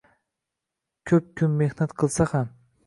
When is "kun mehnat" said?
1.43-1.97